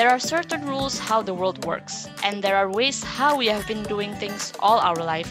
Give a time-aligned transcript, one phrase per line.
[0.00, 3.68] There are certain rules how the world works, and there are ways how we have
[3.68, 5.28] been doing things all our life.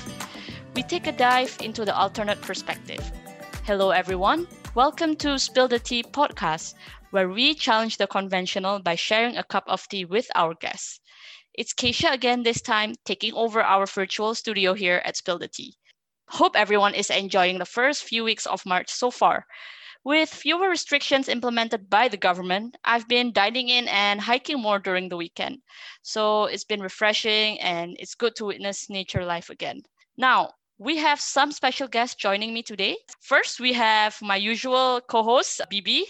[0.76, 3.02] We take a dive into the alternate perspective.
[3.66, 4.48] Hello, everyone.
[4.76, 6.76] Welcome to Spill the Tea podcast,
[7.10, 11.00] where we challenge the conventional by sharing a cup of tea with our guests.
[11.56, 15.74] It's Keisha again this time, taking over our virtual studio here at Spill the Tea.
[16.28, 19.48] Hope everyone is enjoying the first few weeks of March so far.
[20.04, 25.10] With fewer restrictions implemented by the government, I've been dining in and hiking more during
[25.10, 25.62] the weekend.
[26.02, 29.82] So it's been refreshing and it's good to witness nature life again.
[30.18, 32.98] Now, we have some special guests joining me today.
[33.22, 36.06] First, we have my usual co host, Bibi.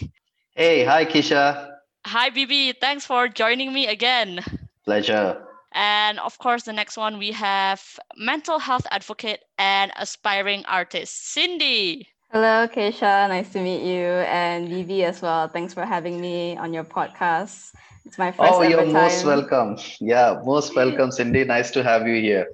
[0.54, 1.70] Hey, hi, Keisha.
[2.06, 2.72] Hi, Bibi.
[2.80, 4.44] Thanks for joining me again.
[4.84, 5.44] Pleasure.
[5.72, 7.82] And of course, the next one we have
[8.16, 12.08] mental health advocate and aspiring artist, Cindy.
[12.32, 13.26] Hello, Keisha.
[13.28, 14.06] Nice to meet you.
[14.06, 15.48] And Vivi as well.
[15.48, 17.72] Thanks for having me on your podcast.
[18.06, 19.76] It's my first Oh, you're ever most welcome.
[20.00, 21.44] Yeah, most welcome, Cindy.
[21.44, 22.46] Nice to have you here.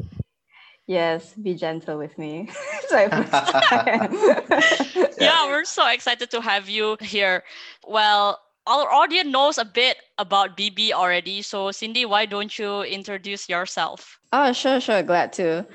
[0.87, 2.49] Yes, be gentle with me.
[2.81, 3.33] it's my first
[3.69, 5.13] time.
[5.21, 7.45] Yeah, we're so excited to have you here.
[7.87, 11.43] Well, our audience knows a bit about BB already.
[11.43, 14.19] So, Cindy, why don't you introduce yourself?
[14.33, 15.03] Oh, sure, sure.
[15.03, 15.67] Glad to.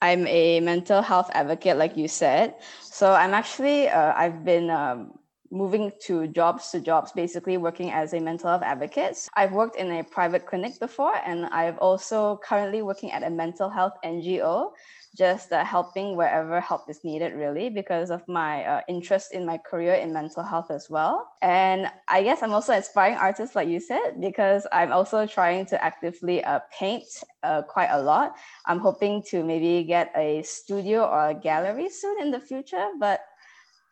[0.00, 2.54] I'm a mental health advocate, like you said.
[2.80, 5.18] So I'm actually, uh, I've been um,
[5.50, 9.26] moving to jobs to jobs, basically working as a mental health advocate.
[9.34, 13.68] I've worked in a private clinic before, and I've also currently working at a mental
[13.68, 14.72] health NGO,
[15.18, 19.58] just uh, helping wherever help is needed, really, because of my uh, interest in my
[19.58, 21.26] career in mental health as well.
[21.42, 25.66] And I guess I'm also an aspiring artist, like you said, because I'm also trying
[25.66, 27.08] to actively uh, paint
[27.42, 28.36] uh, quite a lot.
[28.66, 33.20] I'm hoping to maybe get a studio or a gallery soon in the future, but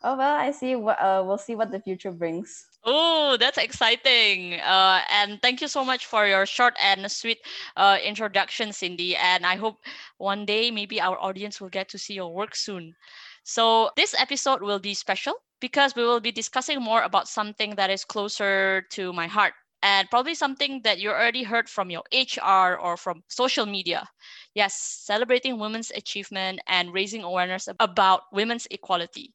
[0.04, 2.66] oh well, I see what uh, we'll see what the future brings.
[2.86, 4.54] Oh, that's exciting.
[4.60, 7.38] Uh, and thank you so much for your short and sweet
[7.76, 9.16] uh, introduction, Cindy.
[9.16, 9.78] And I hope
[10.18, 12.94] one day maybe our audience will get to see your work soon.
[13.44, 17.90] So, this episode will be special because we will be discussing more about something that
[17.90, 19.54] is closer to my heart
[19.86, 24.08] and probably something that you already heard from your HR or from social media.
[24.54, 29.34] Yes, celebrating women's achievement and raising awareness about women's equality.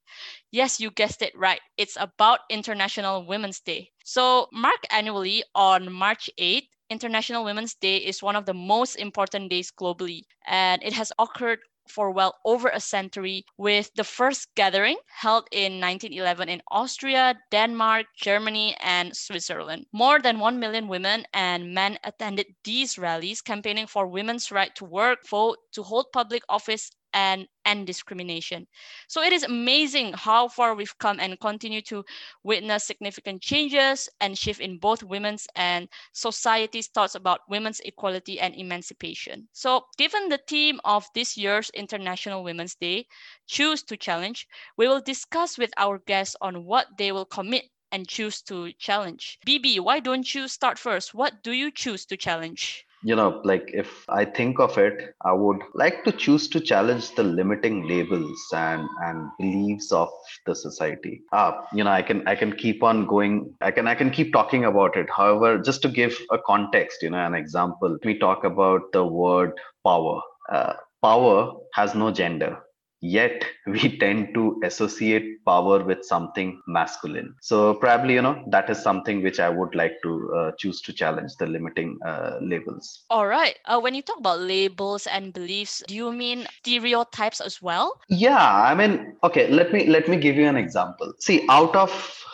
[0.52, 1.62] Yes, you guessed it right.
[1.78, 3.92] It's about International Women's Day.
[4.04, 9.50] So, marked annually on March 8th, International Women's Day is one of the most important
[9.50, 11.60] days globally, and it has occurred
[11.91, 18.06] for well over a century, with the first gathering held in 1911 in Austria, Denmark,
[18.16, 19.85] Germany, and Switzerland.
[19.91, 24.85] More than 1 million women and men attended these rallies campaigning for women's right to
[24.85, 28.68] work, vote, to hold public office, and end discrimination.
[29.08, 32.04] So it is amazing how far we've come and continue to
[32.44, 38.56] witness significant changes and shift in both women's and society's thoughts about women's equality and
[38.56, 39.48] emancipation.
[39.52, 43.08] So given the theme of this year's International Women's Day,
[43.48, 48.08] choose to challenge, we will discuss with our guests on what they will commit and
[48.08, 49.38] choose to challenge.
[49.46, 51.14] BB, why don't you start first?
[51.14, 52.86] What do you choose to challenge?
[53.04, 57.16] You know, like if I think of it, I would like to choose to challenge
[57.16, 60.10] the limiting labels and and beliefs of
[60.46, 61.22] the society.
[61.32, 63.56] Ah, you know, I can I can keep on going.
[63.62, 65.10] I can I can keep talking about it.
[65.10, 69.54] However, just to give a context, you know, an example, we talk about the word
[69.84, 70.22] power.
[70.52, 72.60] Uh, power has no gender
[73.02, 78.82] yet we tend to associate power with something masculine so probably you know that is
[78.82, 83.28] something which i would like to uh, choose to challenge the limiting uh, labels All
[83.28, 83.58] right.
[83.66, 88.00] Uh, when you talk about labels and beliefs, do you mean stereotypes as well?
[88.10, 91.92] yeah i mean okay let me let me give you an example see out of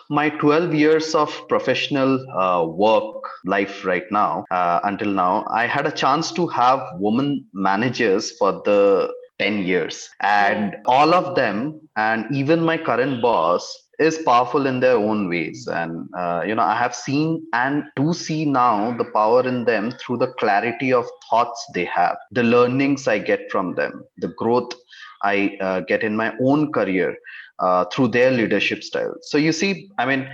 [0.10, 5.86] my 12 years of professional uh, work life right now uh, until now i had
[5.86, 10.10] a chance to have women managers for the 10 years.
[10.22, 15.68] And all of them and even my current boss is powerful in their own ways.
[15.68, 19.92] And uh, you know i have seen and do see now the power in them
[19.92, 24.72] through the clarity of thoughts they have the learnings i get from them the growth
[25.24, 27.16] i uh, get in my own career
[27.60, 29.16] uh, through their leadership style.
[29.22, 30.30] So you see i mean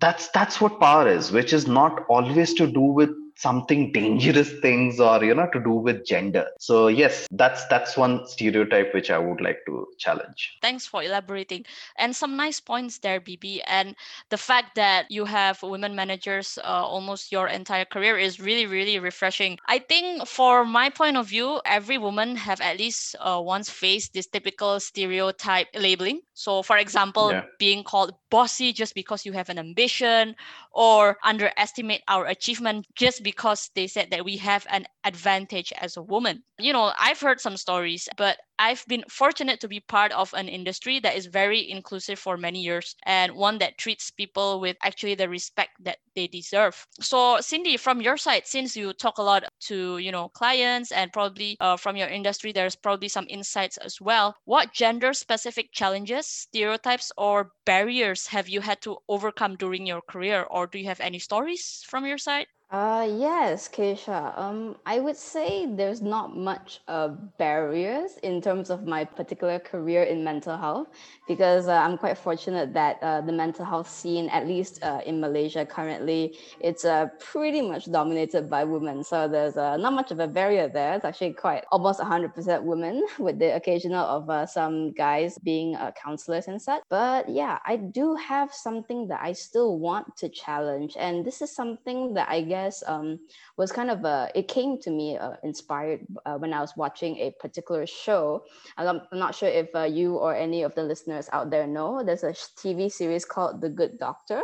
[0.00, 4.98] that's that's what power is which is not always to do with something dangerous things
[4.98, 6.46] or you know to do with gender.
[6.58, 10.56] So yes that's that's one stereotype which i would like to challenge.
[10.62, 11.64] Thanks for elaborating.
[11.98, 13.94] And some nice points there bb and
[14.30, 18.98] the fact that you have women managers uh, almost your entire career is really really
[18.98, 19.58] refreshing.
[19.68, 24.14] I think for my point of view every woman have at least uh, once faced
[24.14, 26.20] this typical stereotype labeling.
[26.32, 27.42] So for example yeah.
[27.58, 30.34] being called bossy just because you have an ambition
[30.72, 36.02] or underestimate our achievement just because they said that we have an advantage as a
[36.02, 36.44] woman.
[36.58, 40.48] You know, I've heard some stories, but I've been fortunate to be part of an
[40.48, 45.16] industry that is very inclusive for many years and one that treats people with actually
[45.16, 46.86] the respect that they deserve.
[47.00, 51.12] So, Cindy, from your side, since you talk a lot to you know clients and
[51.12, 54.36] probably uh, from your industry, there's probably some insights as well.
[54.44, 60.66] What gender-specific challenges, stereotypes, or barriers have you had to overcome during your career, or
[60.66, 62.46] do you have any stories from your side?
[62.70, 64.36] Uh, yes, Keisha.
[64.36, 67.08] Um, I would say there's not much uh,
[67.38, 70.88] barriers in terms of my particular career in mental health
[71.26, 75.20] because uh, I'm quite fortunate that uh, the mental health scene, at least uh, in
[75.20, 79.02] Malaysia currently, it's uh, pretty much dominated by women.
[79.02, 80.94] So there's uh, not much of a barrier there.
[80.94, 86.46] It's actually quite almost 100% women with the occasional of uh, some guys being counselors
[86.46, 86.82] and such.
[86.88, 90.96] But yeah, I do have something that I still want to challenge.
[90.98, 93.18] And this is something that I guess um,
[93.56, 96.06] was kind of a, it came to me inspired
[96.38, 98.44] when I was watching a particular show.
[98.76, 102.32] I'm, not sure if you or any of the listeners out there know, there's a
[102.32, 104.42] TV series called The Good Doctor.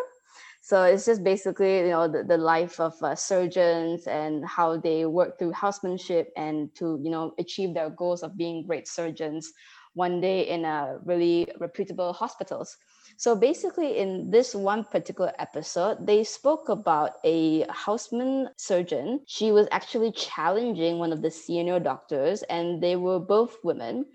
[0.63, 5.07] So it's just basically, you know, the, the life of uh, surgeons and how they
[5.07, 9.53] work through housemanship and to, you know, achieve their goals of being great surgeons
[9.95, 12.77] one day in a really reputable hospitals.
[13.17, 19.21] So basically, in this one particular episode, they spoke about a houseman surgeon.
[19.27, 24.07] She was actually challenging one of the senior doctors, and they were both women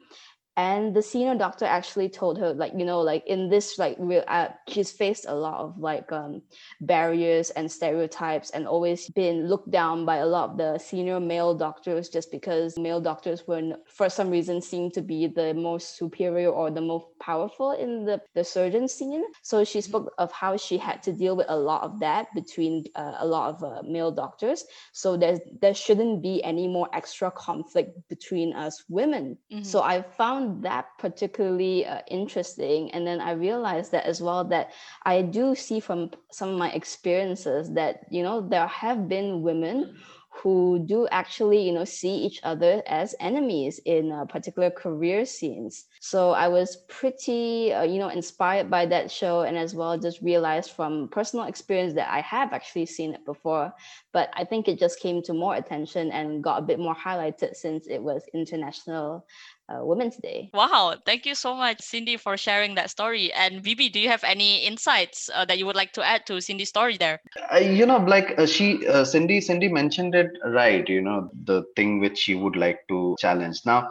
[0.57, 4.23] and the senior doctor actually told her like you know like in this like real
[4.27, 6.41] uh, she's faced a lot of like um,
[6.81, 11.53] barriers and stereotypes and always been looked down by a lot of the senior male
[11.53, 16.49] doctors just because male doctors were for some reason seemed to be the most superior
[16.49, 19.23] or the most powerful in the, the surgeon scene.
[19.43, 22.85] So she spoke of how she had to deal with a lot of that between
[22.95, 24.65] uh, a lot of uh, male doctors.
[24.91, 29.37] So there's there shouldn't be any more extra conflict between us women.
[29.51, 29.63] Mm-hmm.
[29.63, 34.71] so i found that particularly uh, interesting and then i realized that as well that
[35.05, 39.95] i do see from some of my experiences that you know there have been women
[40.43, 45.85] who do actually you know see each other as enemies in uh, particular career scenes.
[45.99, 50.21] So i was pretty uh, you know inspired by that show and as well just
[50.21, 53.73] realized from personal experience that i have actually seen it before
[54.13, 57.55] but i think it just came to more attention and got a bit more highlighted
[57.55, 59.25] since it was international
[59.69, 60.49] uh, Women's Day.
[60.53, 63.31] Wow, thank you so much, Cindy, for sharing that story.
[63.33, 66.41] And Bibi, do you have any insights uh, that you would like to add to
[66.41, 67.19] Cindy's story there?
[67.53, 70.87] Uh, you know, like uh, she, uh, Cindy, Cindy mentioned it right.
[70.87, 73.89] You know, the thing which she would like to challenge now.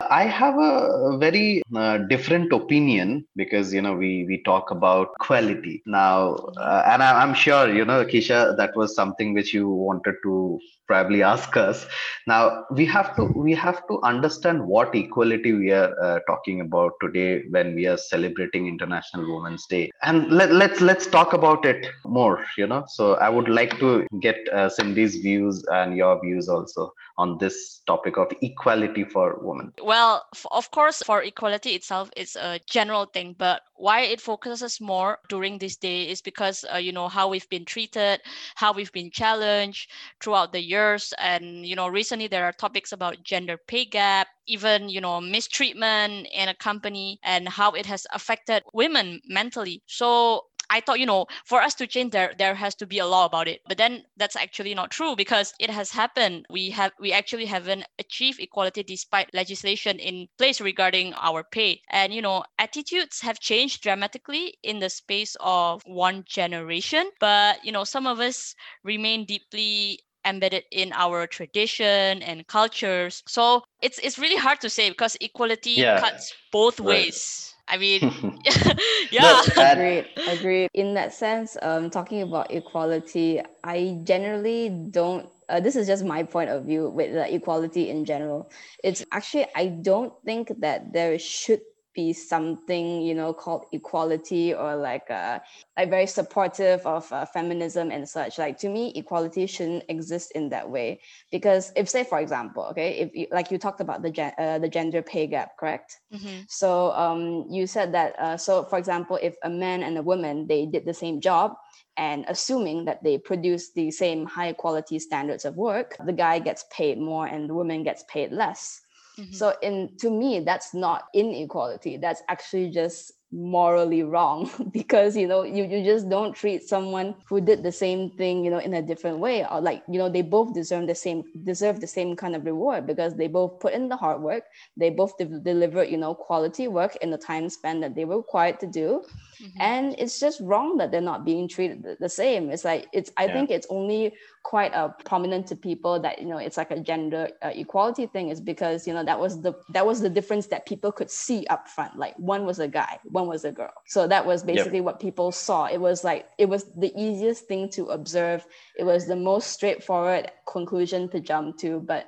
[0.00, 5.82] I have a very uh, different opinion because you know we we talk about quality.
[5.86, 10.16] Now, uh, and I, am sure you know Keisha that was something which you wanted
[10.24, 11.86] to probably ask us.
[12.26, 16.92] Now we have to we have to understand what equality we are uh, talking about
[17.00, 19.90] today when we are celebrating international women's day.
[20.02, 22.84] And let, let's let's talk about it more you know.
[22.88, 27.82] So i would like to get uh, cindy's views and your views also on this
[27.86, 33.34] topic of equality for women well of course for equality itself it's a general thing
[33.38, 37.48] but why it focuses more during this day is because uh, you know how we've
[37.48, 38.20] been treated
[38.54, 39.90] how we've been challenged
[40.20, 41.12] throughout the years.
[41.18, 46.28] And you know recently there are topics about gender pay gap even you know mistreatment
[46.32, 49.82] in a company and how it has affected women mentally.
[49.86, 53.06] So I thought, you know, for us to change there, there has to be a
[53.06, 53.60] law about it.
[53.66, 56.46] But then that's actually not true because it has happened.
[56.50, 61.82] We have we actually haven't achieved equality despite legislation in place regarding our pay.
[61.90, 67.10] And you know, attitudes have changed dramatically in the space of one generation.
[67.20, 73.22] But you know, some of us remain deeply embedded in our tradition and cultures.
[73.26, 76.00] So it's it's really hard to say because equality yeah.
[76.00, 76.86] cuts both right.
[76.86, 77.54] ways.
[77.68, 78.02] I mean,
[79.10, 79.42] yeah.
[79.56, 80.06] agreed.
[80.26, 80.68] Agreed.
[80.74, 85.28] In that sense, um, talking about equality, I generally don't.
[85.48, 88.50] Uh, this is just my point of view with the equality in general.
[88.82, 91.60] It's actually I don't think that there should
[91.96, 95.40] be something you know called equality or like uh,
[95.76, 98.38] like very supportive of uh, feminism and such.
[98.38, 101.00] Like to me equality shouldn't exist in that way.
[101.32, 104.58] Because if say for example okay if you, like you talked about the gen- uh,
[104.58, 105.98] the gender pay gap correct?
[106.12, 106.42] Mm-hmm.
[106.48, 110.46] so um, you said that uh, so for example if a man and a woman
[110.46, 111.54] they did the same job
[111.96, 116.64] and assuming that they produce the same high quality standards of work the guy gets
[116.70, 118.82] paid more and the woman gets paid less
[119.18, 119.34] Mhm.
[119.34, 121.96] so in to me, that's not inequality.
[121.96, 127.40] That's actually just morally wrong because you know you, you just don't treat someone who
[127.40, 130.22] did the same thing you know in a different way or like you know they
[130.22, 133.88] both deserve the same deserve the same kind of reward because they both put in
[133.88, 134.44] the hard work
[134.76, 138.16] they both de- delivered you know quality work in the time span that they were
[138.18, 139.02] required to do
[139.42, 139.52] Mhm.
[139.60, 142.50] and it's just wrong that they're not being treated the- same.
[142.50, 143.32] It's like it's i Yeah.
[143.34, 147.28] think it's only quite uh, prominent to people that you know it's like a gender
[147.42, 150.64] uh, equality thing is because you know that was the that was the difference that
[150.66, 151.92] people could see up front.
[152.04, 153.74] Like one was a guy one was a girl.
[153.86, 155.66] So that was basically what people saw.
[155.66, 158.46] It was like it was the easiest thing to observe.
[158.78, 161.80] It was the most straightforward conclusion to jump to.
[161.80, 162.04] But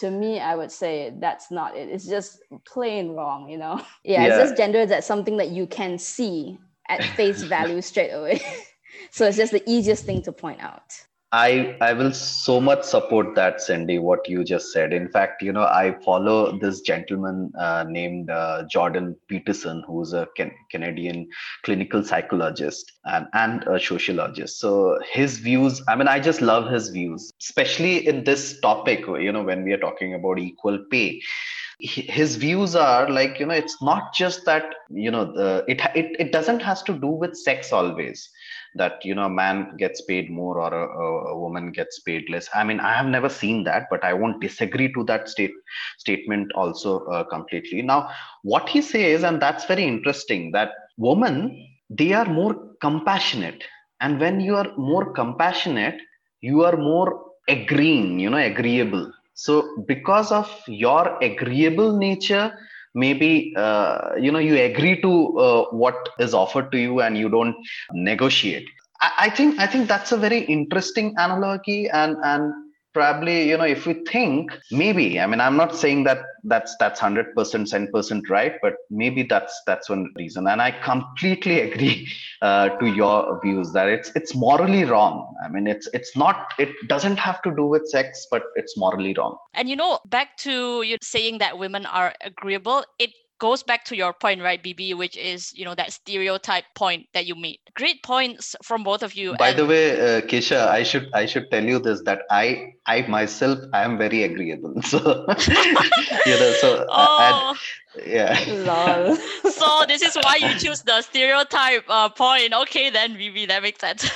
[0.00, 1.86] to me i would say that's not it.
[1.94, 2.30] It's just
[2.64, 3.76] plain wrong you know?
[4.04, 6.58] Yeah, it's just gender that's something that you can see
[6.92, 8.40] at face value straight away
[9.10, 13.34] so it's just the easiest thing to point out I I will so much support
[13.36, 13.98] that, Cindy.
[13.98, 14.92] What you just said.
[14.92, 20.28] In fact, you know, I follow this gentleman uh, named uh, Jordan Peterson, who's a
[20.36, 21.26] Can- Canadian
[21.62, 24.60] clinical psychologist and and a sociologist.
[24.60, 25.80] So his views.
[25.88, 29.06] I mean, I just love his views, especially in this topic.
[29.06, 31.22] You know, when we are talking about equal pay
[31.82, 36.14] his views are like you know it's not just that you know the it it,
[36.18, 38.30] it doesn't has to do with sex always
[38.74, 40.86] that you know a man gets paid more or a,
[41.32, 42.48] a- woman gets paid less.
[42.54, 45.52] I mean i have never seen that but i won't disagree to that state
[45.98, 47.82] statement also uh, completely.
[47.82, 48.10] Now
[48.42, 53.62] what he says and that's very interesting that women they are more compassionate.
[54.00, 56.00] And when you are more compassionate
[56.40, 62.52] you are more agreeing you know agreeable so because of your agreeable nature
[62.94, 67.28] maybe uh, you know you agree to uh, what is offered to you and you
[67.28, 67.56] don't
[67.92, 68.68] negotiate.
[69.00, 72.52] I, I think i think that's a very interesting analogy and and
[72.92, 77.00] probably you know if we think maybe i mean i'm not saying that that's that's
[77.00, 80.46] 100% 10% right but maybe that's that's one reason.
[80.46, 82.08] And i completely agree
[82.42, 85.34] uh, to your views that it's it's morally wrong.
[85.44, 89.14] I mean it's it's not it doesn't have to do with sex but it's morally
[89.14, 89.36] wrong.
[89.54, 93.10] And you know, back to you saying that women are agreeable, it
[93.42, 97.26] goes back to your point, right, BB, which is, you know, that stereotype point that
[97.26, 97.58] you made.
[97.74, 99.34] Great points from both of you.
[99.36, 102.44] by and- the way uh, keisha i should i should tell you this that i
[102.94, 104.98] i myself i am very agreeable so
[106.30, 106.70] you know so
[107.00, 107.54] uh, and- oh,
[108.04, 109.16] yeah lol
[109.62, 112.52] so this is why you choose the stereotype uh, point.
[112.52, 114.08] Okay, then BB, that makes sense.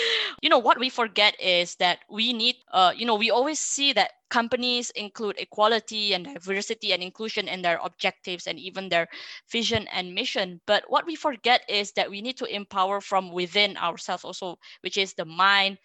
[0.42, 3.92] you know, what we forget is that we need, uh, you know, we always see
[3.92, 9.08] that companies include equality and diversity and inclusion in their objectives and even their
[9.50, 10.60] vision and mission.
[10.66, 14.96] But what we forget is that we need to empower from within ourselves also, which
[14.96, 15.78] is the mind,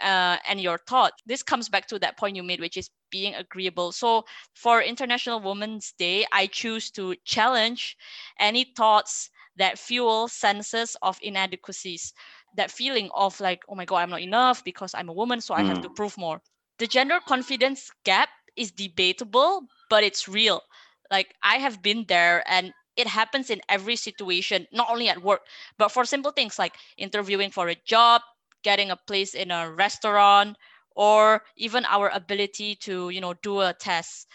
[0.00, 1.12] uh, and your thought.
[1.26, 3.92] This comes back to that point you made, which is being agreeable.
[3.92, 7.96] So for International Women's Day, I choose to challenge
[8.38, 12.12] any thoughts that fuel senses of inadequacies,
[12.54, 15.54] that feeling of like, oh my God, I'm not enough because I'm a woman, so
[15.54, 16.40] I have to prove more.
[16.78, 20.62] The gender confidence gap is debatable, but it's real.
[21.10, 25.42] Like I have been there and it happens in every situation, not only at work,
[25.78, 28.22] but for simple things like interviewing for a job,
[28.62, 30.56] getting a place in a restaurant,
[30.94, 34.26] or even our ability to, you know, do a test.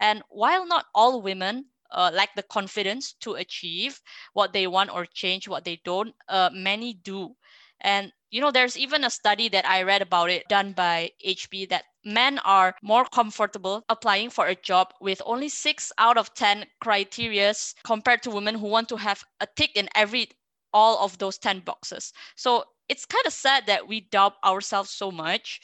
[0.00, 4.00] And while not all women uh, lack the confidence to achieve
[4.32, 7.36] what they want or change what they don't, uh, many do.
[7.80, 11.68] And you know, there's even a study that I read about it done by HP
[11.70, 16.64] that men are more comfortable applying for a job with only six out of 10
[16.82, 20.28] criterias compared to women who want to have a tick in every
[20.72, 22.12] all of those 10 boxes.
[22.36, 25.60] So it's kind of sad that we doubt ourselves so much.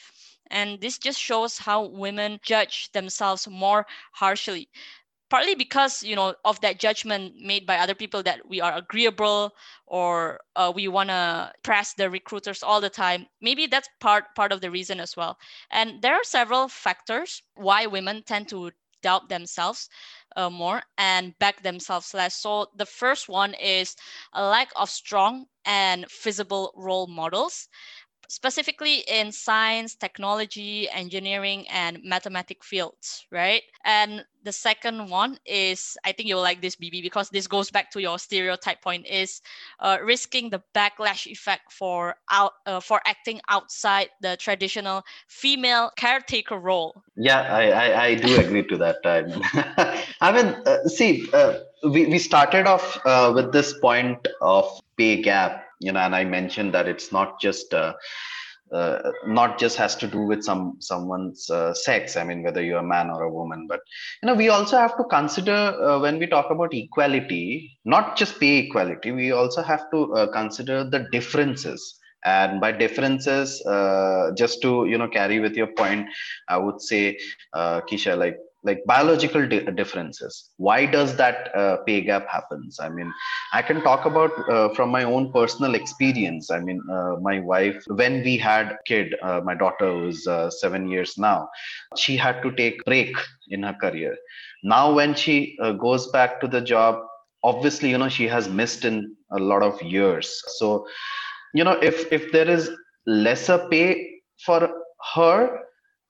[0.49, 4.69] And this just shows how women judge themselves more harshly
[5.29, 9.53] partly because you know of that judgment made by other people that we are agreeable
[9.87, 14.53] or uh, we want to press the recruiters all the time maybe that's part part
[14.53, 15.37] of the reason as well
[15.71, 18.71] and there are several factors why women tend to
[19.07, 19.89] doubt themselves
[20.37, 22.35] uh, more and back themselves less.
[22.37, 23.97] So the first one is
[24.33, 27.69] a lack of strong and visible role models
[28.29, 33.63] specifically in science, technology, engineering, and mathematic fields, right?
[33.85, 37.91] And the second one is, I think you'll like this, BB, because this goes back
[37.91, 39.43] to your stereotype point, is
[39.81, 46.59] uh, risking the backlash effect for out uh, for acting outside the traditional female caretaker
[46.59, 47.03] role.
[47.17, 48.99] Yeah, I I, I do agree to that.
[49.05, 49.43] I mean,
[50.21, 54.65] I mean uh, see, uh, we we started off uh, with this point of
[54.97, 57.95] pay gap, you know, and I mentioned that it's not just uh,
[58.73, 62.79] uh, not just has to do with some someone's uh, sex i mean whether you're
[62.79, 63.81] a man or a woman but
[64.23, 68.41] you know we also have to consider uh, when we talk about equality not just
[68.41, 71.99] pay equality we also have to uh, consider the differences.
[72.25, 76.09] And by differences uh, just to you know carry with your point
[76.49, 77.17] i would say
[77.53, 78.37] uh, keisha like
[78.67, 80.51] like biological di- differences.
[80.59, 82.79] Why does that uh, pay gap happens?
[82.81, 83.13] I mean
[83.53, 86.51] i can talk about uh, from my own personal experience.
[86.51, 90.89] I mean uh, my wife when we had kid uh, my daughter was uh, 7
[90.89, 91.49] years now
[91.97, 93.15] she had to take break
[93.49, 94.17] in her career.
[94.63, 97.01] Now when she uh, goes back to the job
[97.45, 100.43] obviously you know she has missed in a lot of years.
[100.59, 100.87] So
[101.55, 102.71] you know if if there is
[103.07, 103.89] lesser pay
[104.45, 104.69] for
[105.15, 105.61] her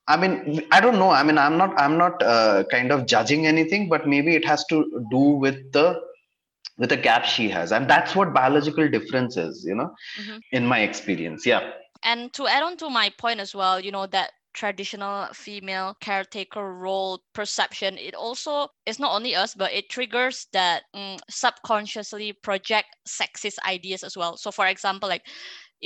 [0.08, 1.10] I mean, I don't know.
[1.10, 4.64] I mean, I'm not, I'm not uh, kind of judging anything, but maybe it has
[4.66, 6.00] to do with the
[6.78, 9.64] with the gap she has, and that's what biological difference is.
[9.64, 10.38] You know, mm-hmm.
[10.52, 11.72] in my experience, yeah.
[12.02, 16.72] And to add on to my point as well, you know that traditional female caretaker
[16.72, 22.88] role perception it also it's not only us but it triggers that um, subconsciously project
[23.06, 25.26] sexist ideas as well so for example like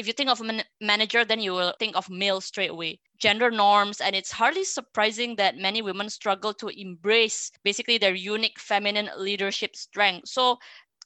[0.01, 3.01] if you think of a man- manager, then you will think of male straight away.
[3.19, 8.59] Gender norms, and it's hardly surprising that many women struggle to embrace basically their unique
[8.59, 10.29] feminine leadership strength.
[10.29, 10.59] So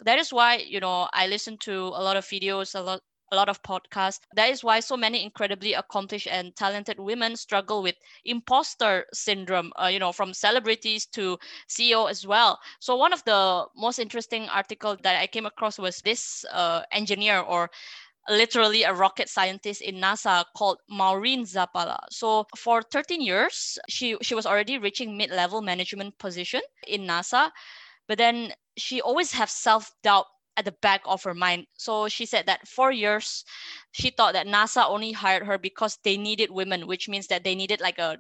[0.05, 3.01] that is why you know I listen to a lot of videos, a lot
[3.33, 4.21] a lot of podcasts.
[4.37, 9.87] That is why so many incredibly accomplished and talented women struggle with imposter syndrome, uh,
[9.89, 12.61] you know, from celebrities to CEO as well.
[12.81, 17.41] So one of the most interesting article that I came across was this uh, engineer
[17.41, 17.71] or
[18.29, 21.99] literally a rocket scientist in NASA called Maureen Zappala.
[22.11, 27.51] So for 13 years, she, she was already reaching mid-level management position in NASA,
[28.09, 30.27] but then she always have self-doubt
[30.57, 31.67] at the back of her mind.
[31.77, 33.45] So she said that for years,
[33.93, 37.55] she thought that NASA only hired her because they needed women, which means that they
[37.55, 38.19] needed like a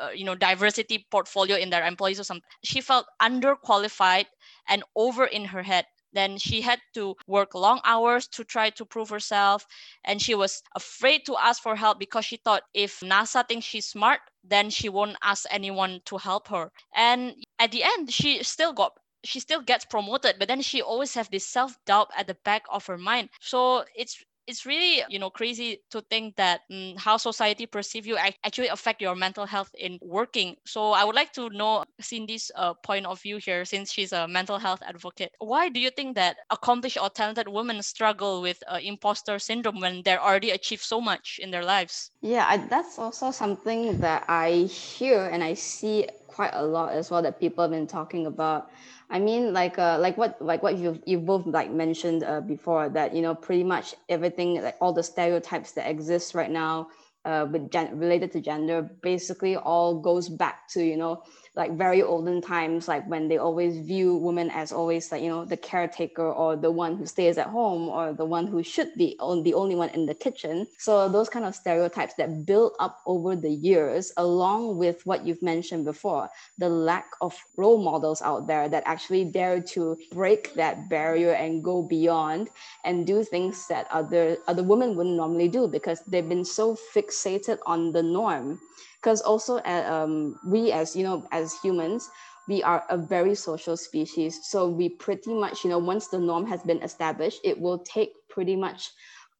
[0.00, 2.42] uh, you know diversity portfolio in their employees or something.
[2.64, 4.26] She felt underqualified
[4.68, 8.84] and over in her head then she had to work long hours to try to
[8.84, 9.66] prove herself.
[10.04, 13.86] And she was afraid to ask for help because she thought if NASA thinks she's
[13.86, 16.70] smart, then she won't ask anyone to help her.
[16.94, 18.92] And at the end, she still got
[19.24, 22.86] she still gets promoted but then she always have this self-doubt at the back of
[22.86, 27.66] her mind so it's it's really you know crazy to think that um, how society
[27.66, 30.56] perceive you actually affect your mental health in working.
[30.66, 34.26] So i would like to know cindy's uh, point of view here since she's a
[34.26, 35.32] mental health advocate.
[35.38, 40.02] Why do you think that accomplished or talented women struggle with uh, imposter syndrome when
[40.02, 42.10] they're already achieved so much in their lives?
[42.22, 47.10] Yeah I, that's also something that i hear and i see quite a lot as
[47.10, 48.70] well that people have been talking about.
[49.10, 52.88] I mean, like uh, like what like what you you both like mentioned uh, before
[52.90, 56.88] that you know pretty much everything like all the stereotypes that exist right now
[57.24, 61.22] uh, with gen- related to gender basically all goes back to you know
[61.58, 65.44] like very olden times, like when they always view women as always like, you know,
[65.44, 69.16] the caretaker or the one who stays at home or the one who should be
[69.18, 70.68] on the only one in the kitchen.
[70.78, 75.42] So those kind of stereotypes that build up over the years, along with what you've
[75.42, 80.88] mentioned before, the lack of role models out there that actually dare to break that
[80.88, 82.50] barrier and go beyond
[82.84, 87.58] and do things that other other women wouldn't normally do because they've been so fixated
[87.66, 88.60] on the norm
[89.00, 92.08] because also um, we as you know as humans
[92.48, 94.40] we are a very social species.
[94.48, 98.12] So we pretty much you know once the norm has been established it will take
[98.28, 98.90] pretty much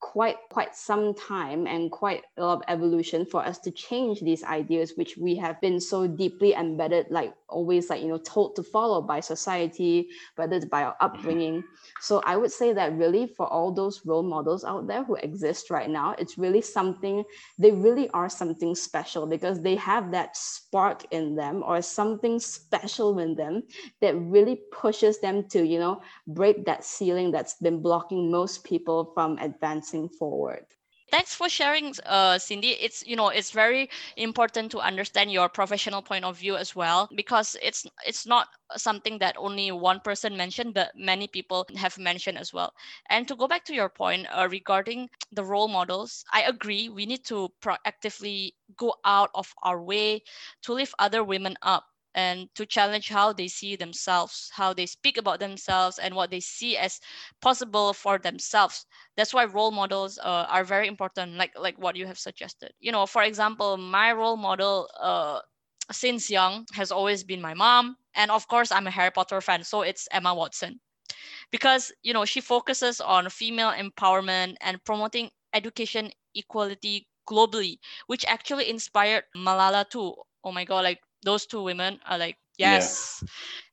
[0.01, 4.45] quite quite some time and quite a lot of evolution for us to change these
[4.45, 8.63] ideas which we have been so deeply embedded like always like you know told to
[8.63, 11.07] follow by society whether it's by our mm-hmm.
[11.07, 11.65] upbringing.
[12.01, 15.69] So i would say that really for all those role models out there who exist
[15.69, 17.25] right now it's really something
[17.59, 23.19] they really are something special because they have that spark in them or something special
[23.19, 23.65] in them
[24.01, 29.11] that really pushes them to you know break that ceiling that's been blocking most people
[29.15, 30.59] from advancing forward
[31.11, 32.71] Thanks for sharing, uh, Cindy.
[32.71, 37.09] It's you know it's very important to understand your professional point of view as well
[37.15, 42.39] because it's it's not something that only one person mentioned, but many people have mentioned
[42.39, 42.73] as well.
[43.09, 46.89] And to go back to your point uh, regarding the role models, I agree.
[46.89, 50.23] We need to proactively go out of our way
[50.63, 55.17] to lift other women up and to challenge how they see themselves, how they speak
[55.19, 57.01] about themselves, and what they see as
[57.41, 58.87] possible for themselves.
[59.17, 62.73] That's why role models uh, are very important, like like what you have suggested.
[62.81, 65.41] You know, for example, my role model uh,
[65.93, 69.65] since young has always been my mom, and of course, I'm a Harry Potter fan,
[69.65, 70.81] so it's Emma Watson,
[71.51, 78.69] because you know she focuses on female empowerment and promoting education equality globally, which actually
[78.71, 80.15] inspired Malala too.
[80.45, 83.23] Oh my god, like those two women are like yes.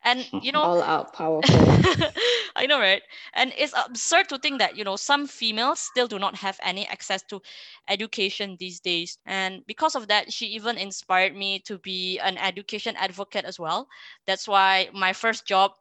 [0.03, 0.12] Yeah.
[0.12, 1.77] and you know all out powerful.
[2.55, 3.01] I know right?
[3.34, 6.88] And it's absurd to think that you know some females still do not have any
[6.88, 7.41] access to
[7.88, 9.17] education these days.
[9.25, 13.88] And because of that she even inspired me to be an education advocate as well.
[14.25, 15.71] That's why my first job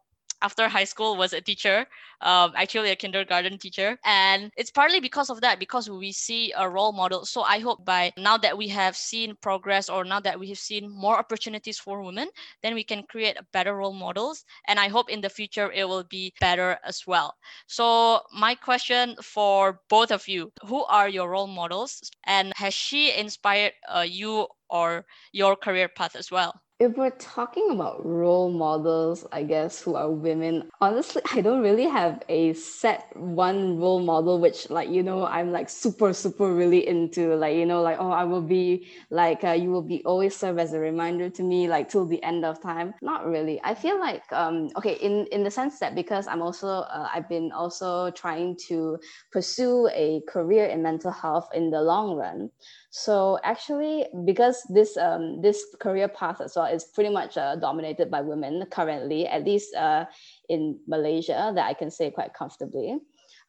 [0.44, 1.86] after high school was a teacher,
[2.20, 3.98] um, actually a kindergarten teacher.
[4.04, 7.24] And it's partly because of that, because we see a role model.
[7.24, 10.58] So I hope by now that we have seen progress or now that we have
[10.58, 12.28] seen more opportunities for women,
[12.62, 14.44] then we can create better role models.
[14.68, 17.34] And I hope in the future it will be better as well.
[17.66, 22.10] So my question for both of you, who are your role models?
[22.24, 26.60] And has she inspired uh, you or your career path as well?
[26.84, 31.88] If we're talking about role models, I guess, who are women, honestly, I don't really
[31.88, 36.86] have a set one role model, which, like, you know, I'm like super, super really
[36.86, 40.36] into, like, you know, like, oh, I will be like, uh, you will be always
[40.36, 42.94] serve as a reminder to me, like, till the end of time.
[43.00, 43.60] Not really.
[43.64, 47.28] I feel like, um, okay, in, in the sense that because I'm also, uh, I've
[47.28, 48.98] been also trying to
[49.32, 52.50] pursue a career in mental health in the long run.
[52.96, 58.08] So actually, because this um, this career path as well is pretty much uh, dominated
[58.08, 60.04] by women currently, at least uh,
[60.48, 63.00] in Malaysia, that I can say quite comfortably.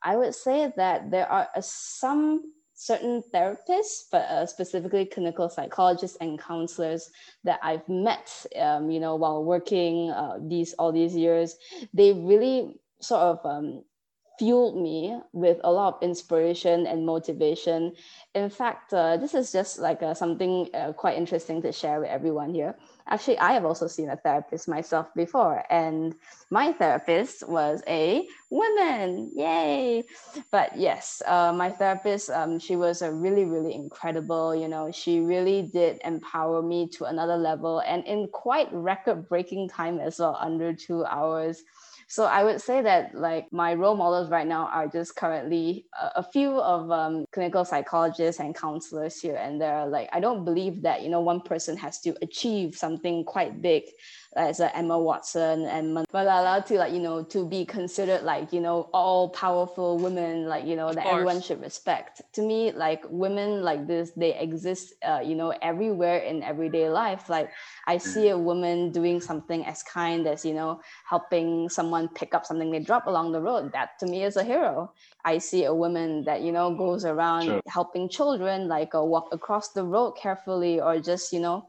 [0.01, 6.17] I would say that there are uh, some certain therapists, but uh, specifically clinical psychologists
[6.21, 7.11] and counselors
[7.43, 11.55] that I've met, um, you know, while working uh, these all these years,
[11.93, 13.83] they really sort of um,
[14.37, 17.93] fueled me with a lot of inspiration and motivation.
[18.33, 22.09] In fact, uh, this is just like uh, something uh, quite interesting to share with
[22.09, 22.75] everyone here.
[23.07, 26.15] Actually, I have also seen a therapist myself before, and
[26.49, 29.31] my therapist was a woman.
[29.35, 30.03] Yay!
[30.51, 34.55] But yes, uh, my therapist, um, she was a really, really incredible.
[34.55, 39.99] You know, she really did empower me to another level, and in quite record-breaking time
[39.99, 41.63] as well, under two hours
[42.07, 46.19] so I would say that like my role models right now are just currently a,
[46.19, 49.75] a few of um, clinical psychologists and counselors here and there.
[49.75, 53.61] Are like I don't believe that you know one person has to achieve something quite
[53.61, 53.83] big
[54.35, 58.59] as a Emma Watson and Malala to like you know to be considered like you
[58.59, 61.13] know all powerful women like you know of that course.
[61.13, 62.21] everyone should respect.
[62.33, 67.29] To me, like women like this, they exist uh, you know everywhere in everyday life.
[67.29, 67.49] Like
[67.87, 72.45] I see a woman doing something as kind as you know helping someone pick up
[72.45, 73.71] something they drop along the road.
[73.71, 74.91] That to me is a hero.
[75.23, 77.61] I see a woman that you know goes around sure.
[77.67, 81.67] helping children like uh, walk across the road carefully or just you know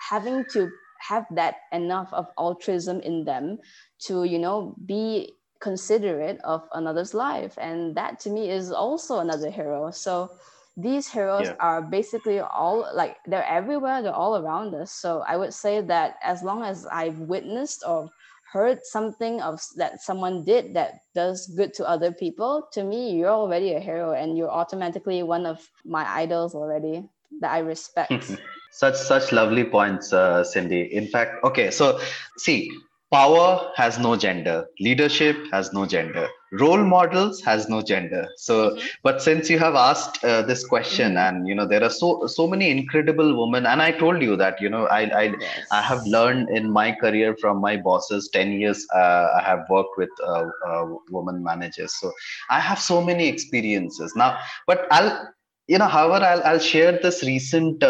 [0.00, 0.70] having to
[1.00, 3.58] have that enough of altruism in them
[4.06, 7.56] to you know be considerate of another's life.
[7.60, 9.90] And that to me is also another hero.
[9.90, 10.30] So
[10.76, 11.56] these heroes yeah.
[11.60, 14.92] are basically all like they're everywhere they're all around us.
[14.92, 18.08] So i would say that as long as i've witnessed or
[18.52, 23.30] heard something of that someone did that does good to other people to me you're
[23.30, 27.02] already a hero and you're automatically one of my idols already
[27.40, 28.36] that i respect
[28.70, 31.98] such such lovely points uh, cindy in fact okay so
[32.38, 32.70] see
[33.10, 38.86] power has no gender leadership has no gender role models has no gender so mm-hmm.
[39.02, 41.36] but since you have asked uh, this question mm-hmm.
[41.36, 44.60] and you know there are so so many incredible women and i told you that
[44.60, 45.66] you know i i, yes.
[45.72, 49.96] I have learned in my career from my bosses 10 years uh, i have worked
[49.96, 52.12] with uh, uh women managers so
[52.48, 55.28] i have so many experiences now but i'll
[55.66, 57.82] you know however i'll, I'll share this recent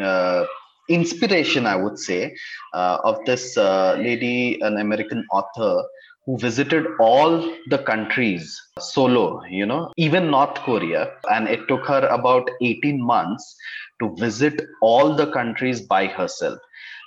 [0.00, 0.44] uh,
[0.88, 2.34] inspiration, I would say,
[2.74, 5.84] uh, of this uh, lady, an American author
[6.26, 11.12] who visited all the countries solo, you know, even North Korea.
[11.30, 13.56] And it took her about 18 months
[14.00, 16.58] to visit all the countries by herself.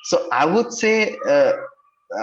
[0.05, 1.53] So I would say, uh,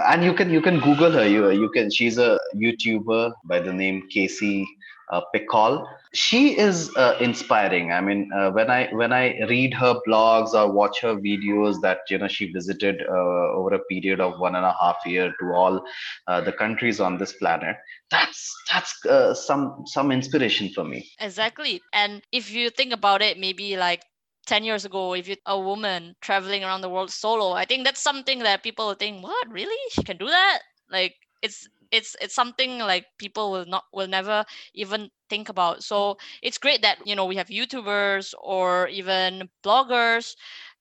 [0.07, 3.73] and you can you can google her you, you can she's a youtuber by the
[3.73, 4.65] name cassie
[5.11, 5.87] uh, Pecol.
[6.13, 7.91] She is uh, inspiring.
[7.91, 11.99] I mean, uh, when I when I read her blogs or watch her videos that
[12.09, 15.45] you know she visited uh, over a period of one and a half year to
[15.53, 15.83] all
[16.27, 17.75] uh, the countries on this planet,
[18.09, 21.09] that's that's uh, some some inspiration for me.
[21.19, 24.03] Exactly, and if you think about it, maybe like
[24.45, 28.01] 10 years ago if you're a woman traveling around the world solo i think that's
[28.01, 30.59] something that people think what really she can do that
[30.91, 36.17] like it's it's it's something like people will not will never even think about so
[36.41, 40.35] it's great that you know we have youtubers or even bloggers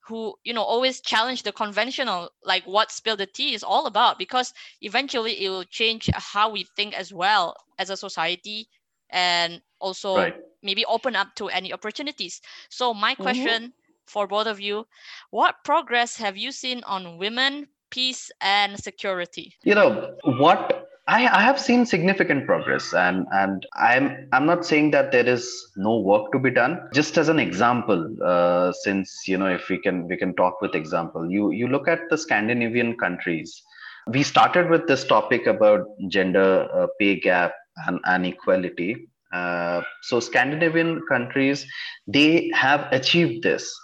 [0.08, 4.18] who you know always challenge the conventional like what spill the tea is all about
[4.18, 8.66] because eventually it will change how we think as well as a society
[9.10, 10.36] and also right.
[10.62, 13.22] maybe open up to any opportunities so my mm-hmm.
[13.22, 14.06] question mm-hmm.
[14.06, 14.84] for both of you
[15.30, 21.42] what progress have you seen on women peace and security you know what I, I
[21.42, 26.30] have seen significant progress and and i'm i'm not saying that there is no work
[26.32, 26.78] to be done.
[26.94, 30.74] Just as an example uh, since you know if we can we can talk with
[30.76, 33.62] example you you look at the scandinavian countries.
[34.08, 37.52] We started with this topic about gender uh, pay gap
[37.86, 41.66] and inequality uh, so scandinavian countries
[42.06, 43.74] they have achieved this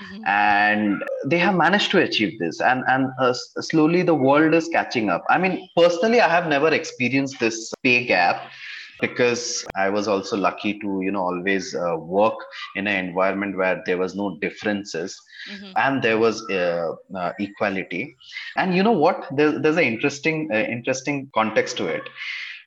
[0.00, 0.22] Mm-hmm.
[0.26, 2.60] and they have managed to achieve this.
[2.60, 5.24] And and uh, slowly the world is catching up.
[5.28, 8.50] I mean personally i have never experienced this pay gap
[9.00, 12.34] because i was also lucky to you know always uh, work
[12.76, 15.72] in an environment where there was no differences mm-hmm.
[15.76, 18.16] and there was uh, uh equality.
[18.56, 19.26] And you know what?
[19.36, 22.02] There's, there's an interesting uh, interesting context to it.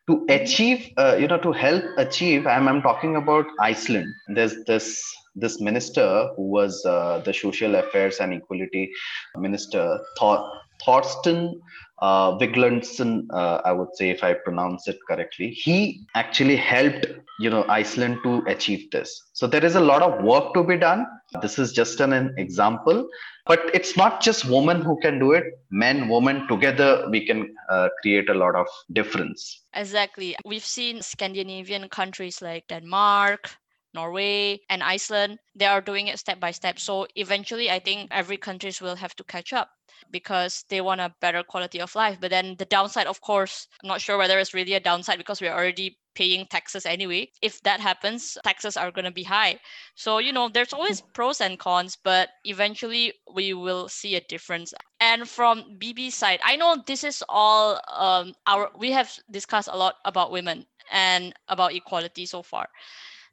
[0.08, 4.08] To achieve uh, you know to help achieve I'm, I'm talking about iceland.
[4.28, 5.04] There's this
[5.36, 8.92] this minister who was uh, the social affairs and equality
[9.38, 10.52] minister Thor-
[10.84, 11.62] thorsten
[12.02, 17.08] uh, uh, I would say, if I pronounce it correctly, he actually helped,
[17.40, 19.30] you know, Iceland to achieve this.
[19.34, 21.06] So there is a lot of work to be done.
[21.42, 23.08] This is just an, an example,
[23.46, 25.46] but it's not just women who can do it.
[25.72, 29.64] Men, women together, we can uh, create a lot of difference.
[29.74, 30.36] Exactly.
[30.46, 33.52] We've seen Scandinavian countries like Denmark,
[33.96, 36.80] Norway and Iceland, they are doing it step by step.
[36.80, 39.70] So eventually, I think every countries will have to catch up
[40.12, 42.18] because they want a better quality of life.
[42.22, 45.42] But then the downside, of course, I'm not sure whether it's really a downside because
[45.42, 47.30] we're already paying taxes anyway.
[47.42, 49.60] If that happens, taxes are going to be high.
[49.96, 54.74] So, you know, there's always pros and cons, but eventually we will see a difference.
[55.00, 59.78] And from BB's side, I know this is all um, our, we have discussed a
[59.78, 62.70] lot about women and about equality so far.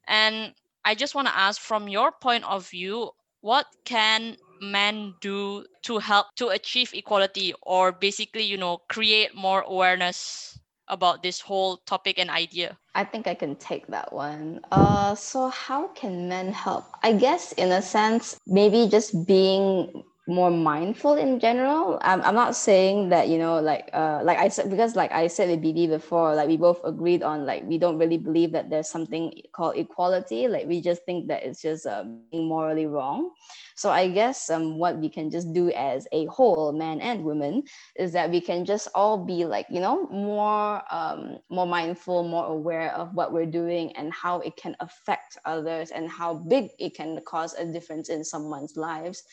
[0.06, 3.10] And I just want to ask from your point of view,
[3.40, 9.62] what can men do to help to achieve equality or basically, you know, create more
[9.62, 12.78] awareness about this whole topic and idea?
[12.94, 14.60] I think I can take that one.
[14.70, 16.84] Uh, so how can men help?
[17.02, 21.98] I guess in a sense, maybe just being more mindful in general.
[22.02, 25.26] I'm, I'm not saying that, you know, like uh like I said because like I
[25.26, 28.70] said with BB before, like we both agreed on like we don't really believe that
[28.70, 30.46] there's something called equality.
[30.46, 31.86] Like we just think that it's just
[32.30, 33.30] being morally wrong.
[33.74, 37.64] So I guess um what we can just do as a whole, man and women,
[37.96, 42.46] is that we can just all be like, you know, more um more mindful, more
[42.46, 46.94] aware of what we're doing and how it can affect others and how big it
[46.94, 49.24] can cause a difference in someone's lives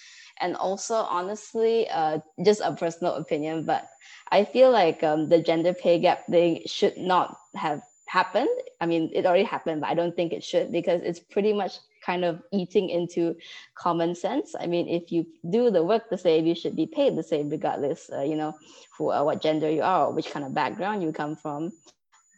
[0.41, 3.89] and also honestly uh, just a personal opinion but
[4.31, 8.49] i feel like um, the gender pay gap thing should not have happened.
[8.81, 11.77] I mean it already happened but i don't think it should because it's pretty much
[12.03, 13.35] kind of eating into
[13.75, 14.55] common sense.
[14.59, 17.49] I mean if you do the work the same you should be paid the same
[17.49, 18.55] regardless uh, you know
[18.97, 21.71] who uh, what gender you are or which kind of background you come from.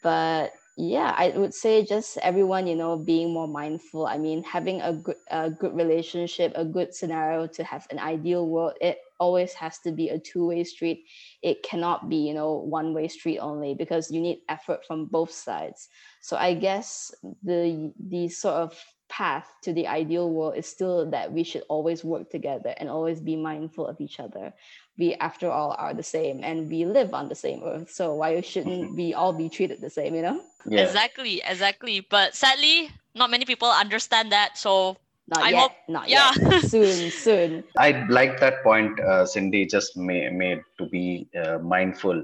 [0.04, 4.08] But yeah i would say just everyone you know being more mindful.
[4.08, 8.48] I mean having a good a good relationship a good scenario to have an ideal
[8.48, 11.06] world it always has to be a two-way street.
[11.44, 15.32] It cannot be you know one way street only because you need effort from both
[15.32, 15.90] sides.
[16.22, 17.12] So i guess
[17.44, 22.02] the the sort of path to the ideal world is still that we should always
[22.04, 24.54] work together and always be mindful of each other.
[24.98, 27.92] We after all are the same and we live on the same earth.
[27.92, 28.96] So why shouldn't mm-hmm.
[28.96, 30.42] we all be treated the same you know?
[30.66, 30.84] Yeah.
[30.88, 32.00] exactly exactly.
[32.00, 34.58] But sadly not many people understand that.
[34.58, 34.96] So
[35.32, 35.60] Not I yet.
[35.62, 36.32] hope- not yeah.
[36.36, 36.62] yet.
[36.62, 37.64] soon, soon.
[37.78, 42.22] I like that point, uh, Cindy, just ma- made to be uh, mindful.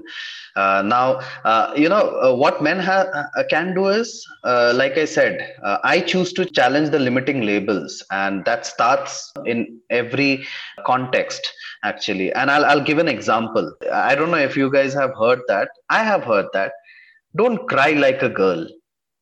[0.56, 4.98] Uh, now, uh, you know, uh, what men ha- uh, can do is, uh, like
[4.98, 10.46] I said, uh, I choose to challenge the limiting labels, and that starts in every
[10.86, 11.52] context,
[11.84, 12.32] actually.
[12.32, 13.72] And I'll, I'll give an example.
[13.92, 15.68] I don't know if you guys have heard that.
[15.88, 16.72] I have heard that.
[17.36, 18.66] Don't cry like a girl.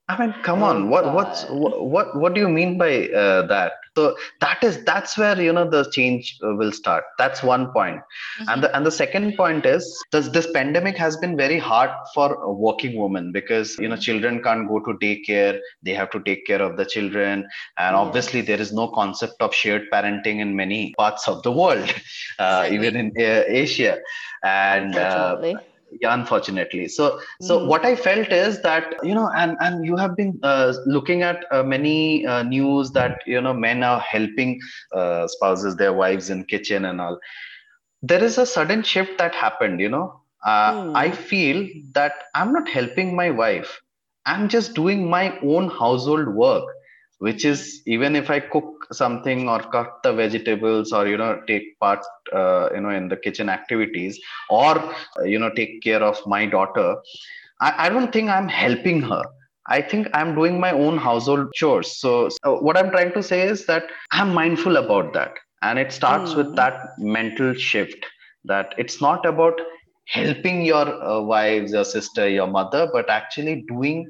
[0.09, 0.89] I mean, come Oh, on.
[0.89, 1.59] What what's God.
[1.63, 3.73] what what what do you mean by uh, that?
[3.97, 7.05] So that is that's where you know the change uh, will start.
[7.19, 8.01] That's one point.
[8.41, 8.47] Mhm.
[8.53, 12.29] And the and the second point is this this pandemic has been very hard for
[12.55, 15.59] working women because you know children can't go to daycare.
[15.83, 19.53] They have to take care of the children, and obviously there is no concept of
[19.55, 21.93] shared parenting in many parts of the world,
[22.39, 23.99] uh, even in uh, Asia.
[24.45, 25.39] And uh.
[26.01, 27.67] Yeah unfortunately so so Mhm.
[27.67, 31.45] what i felt is that you know and and you have been uh, looking at
[31.51, 34.59] uh, many uh, news that you know men are helping
[34.93, 37.19] uh, spouses their wives in kitchen and all
[38.03, 40.07] there is a sudden shift that happened you know
[40.45, 40.95] uh, Hmm.
[40.95, 41.67] i feel
[41.99, 43.81] that i'm not helping my wife
[44.27, 46.65] i'm just doing my own household work
[47.19, 51.79] which is even if i cook something or cut the vegetables or you know take
[51.81, 52.01] part
[52.33, 54.19] uh, you know in the kitchen activities
[54.51, 56.97] or uh, you know take care of my daughter
[57.61, 59.23] I, I don't think i'm helping her.
[59.69, 61.99] I think i'm doing my own household chores.
[62.01, 65.35] So, so what i'm trying to say is that i'm mindful about that.
[65.63, 66.57] And it starts with Mm.
[66.57, 68.07] that mental shift
[68.45, 69.61] that it's not about
[70.07, 74.09] helping your uh, wives your sister your mother but actually doing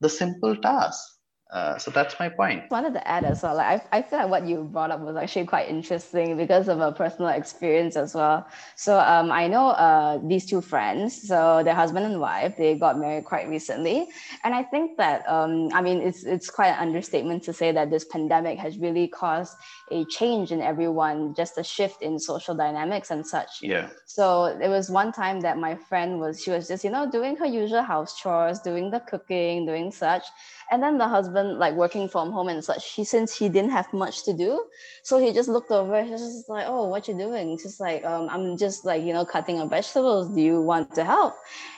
[0.00, 1.17] the simple tasks
[1.50, 3.56] uh, so that's my point wanted to add as well.
[3.56, 6.80] Like I, I feel like what you brought up was actually quite interesting because of
[6.80, 8.46] a personal experience as well.
[8.76, 11.26] So um, I know uh, these two friends.
[11.26, 14.08] So their husband and wife, they got married quite recently,
[14.44, 17.90] and I think that um, I mean it's it's quite an understatement to say that
[17.90, 19.56] this pandemic has really caused
[19.90, 23.62] a change in everyone, just a shift in social dynamics and such.
[23.62, 27.10] yeah So there was one time that my friend was, she was just, you know,
[27.10, 30.24] doing her usual house chores, doing the cooking, doing such.
[30.70, 33.90] And then the husband, like working from home and such, he, since he didn't have
[33.92, 34.64] much to do,
[35.02, 37.58] so he just looked over, he's just like, oh, what you doing?
[37.58, 40.34] She's like, um, I'm just like, you know, cutting up vegetables.
[40.34, 41.34] Do you want to help?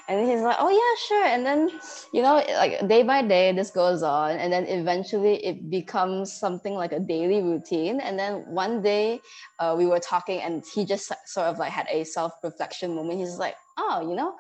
[0.09, 1.25] And he's like, oh, yeah, sure.
[1.25, 1.71] And then,
[2.13, 4.33] you know, like day by day, this goes on.
[4.39, 8.00] And then eventually it becomes something like a daily routine.
[8.01, 9.21] And then one day,
[9.59, 13.19] uh, we were talking and he just sort of like had a self-reflection moment.
[13.21, 14.35] He's like oh you know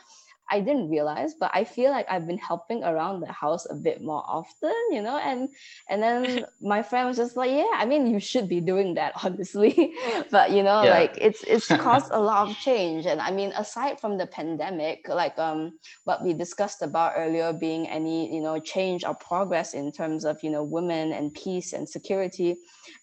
[0.52, 4.02] i didn't realize but i feel like i've been helping around the house a bit
[4.02, 5.16] more often you know?
[5.18, 5.48] And
[5.88, 9.12] and then my friend was just like yeah i mean you should be doing that
[9.24, 9.94] honestly.
[10.30, 10.90] But you know Yeah.
[10.90, 13.06] like it's it's caused a lot of change.
[13.06, 17.88] And i mean aside from the pandemic like um what we discussed about earlier being
[17.88, 21.88] any you know change or progress in terms of you know women and peace and
[21.88, 22.56] security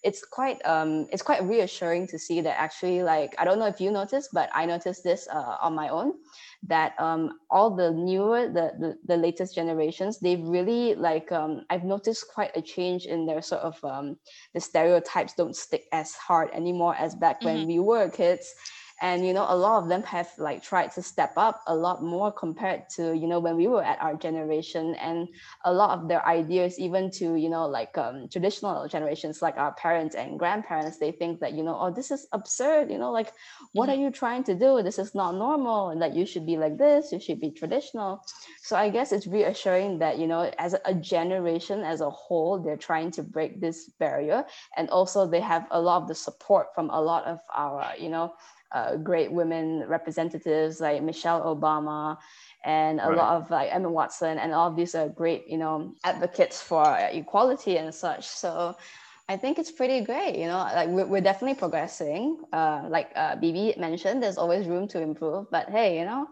[0.04, 3.80] it's quite um it's quite reassuring to see that actually like i don't know if
[3.80, 6.12] you noticed but i noticed this uh, on my own
[6.62, 11.84] that um all the newer the, the the latest generations they've really like um i've
[11.84, 14.16] noticed quite a change in their sort of um
[14.54, 18.54] the stereotypes don't stick as hard anymore as back when we were kids
[19.00, 22.02] and you know a lot of them have like tried to step up a lot
[22.02, 24.94] more compared to you know when we were at our generation.
[24.96, 25.28] And
[25.64, 29.72] a lot of their ideas even to you know like um, traditional generations like our
[29.74, 33.32] parents and grandparents they think that you know oh this is absurd you know like
[33.72, 34.82] what are you trying to do?
[34.82, 38.24] This is not normal and that you should be like this you should be traditional.
[38.62, 42.76] So i guess it's reassuring that you know as a generation as a whole they're
[42.76, 44.44] trying to break this barrier.
[44.76, 48.08] And also they have a lot of the support from a lot of our you
[48.08, 48.34] know
[48.72, 52.16] uh, great women representatives like Michelle Obama
[52.64, 53.10] and a Right.
[53.10, 56.96] lot of like Emma Watson and all of these are great, you know, advocates for
[57.12, 58.26] equality and such.
[58.26, 58.76] So
[59.28, 62.38] I think it's pretty great, you know, like we're, we're definitely progressing.
[62.52, 66.26] Uh, like uh, Bibi mentioned, there's always room to improve, but hey, you know,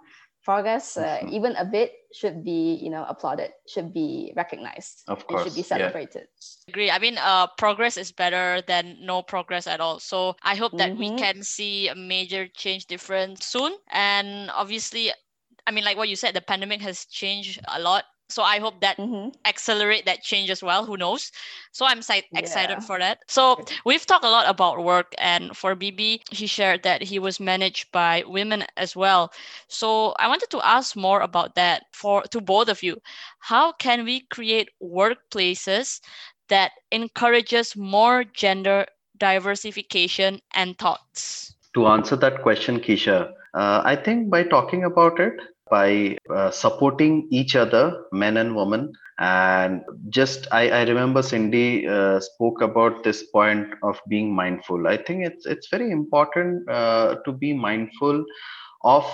[0.46, 1.32] progress, uh, Mhm.
[1.35, 5.66] even a bit should be, you know, applauded, should be recognized, Of and should be
[5.66, 5.92] course, yeah.
[5.92, 6.28] celebrated.
[6.68, 10.76] agree i mean uh progress is better than no progress at all so i hope
[10.78, 11.18] that we Mhm.
[11.18, 15.12] can see a major change difference soon and obviously
[15.66, 18.80] i mean like what you said the pandemic has changed a lot so i hope
[18.80, 19.32] that Mhm.
[19.46, 20.84] accelerate that change as well.
[20.86, 21.30] Who knows?
[21.72, 22.80] So i'm si- excited Yeah.
[22.82, 23.18] for that.
[23.28, 27.40] So we've talked a lot about work and for bb he shared that he was
[27.40, 29.32] managed by women as well.
[29.68, 33.00] So i wanted to ask more about that for to both of you.
[33.38, 36.00] How can we create workplaces
[36.48, 38.86] that encourages more gender
[39.16, 41.54] diversification and thoughts?
[41.74, 45.34] To answer that question, Keisha, uh, I think by talking about it,
[45.70, 52.20] by uh, supporting each other, men and women, and just i, I remember cindy uh,
[52.20, 54.87] spoke about this point of being mindful.
[54.87, 58.24] I think it's it's very important uh, to be mindful
[58.83, 59.05] of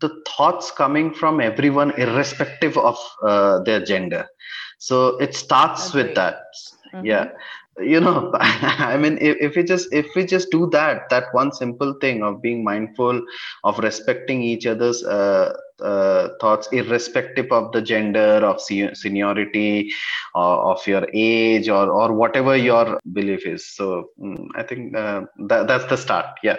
[0.00, 4.26] the thoughts coming from everyone irrespective of uh, their gender.
[4.78, 6.36] So it starts with that.
[6.94, 7.06] Mm-hmm.
[7.06, 7.28] yeah.
[7.80, 11.52] You know i mean if, if we just if we just do that that one
[11.52, 13.20] simple thing of being mindful
[13.64, 19.92] of respecting each other's uh, uh, thoughts irrespective of the gender of seniority
[20.34, 25.22] or of your age or or whatever your belief is so mm, i think uh,
[25.48, 26.56] that, that's the start yeah